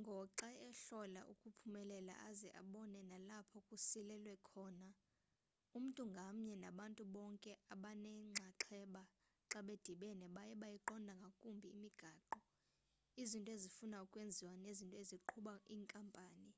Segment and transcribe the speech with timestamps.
[0.00, 4.88] ngoxa ehlola ukuphumelela aze abone nalapho kusilelwe khona
[5.78, 9.02] umntu ngamnye nabantu bonke abanenxaxheba
[9.50, 12.38] xa bedibene baye beyiqonda kangumbi imigaqo
[13.22, 16.50] izinto ezifuna ukwenziwa nezinto eziqhuba inkampani